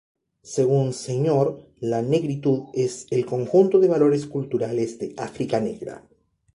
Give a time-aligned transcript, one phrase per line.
[0.41, 6.03] Según Senghor, la negritud es "el conjunto de valores culturales de África negra".